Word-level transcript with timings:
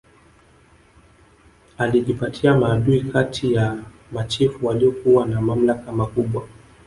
Alijipatia 1.77 2.57
maadui 2.57 3.01
kati 3.01 3.53
ya 3.53 3.83
machifu 4.11 4.65
waliokuwa 4.65 5.25
na 5.25 5.41
mamlaka 5.41 5.91
makubwa 5.91 6.47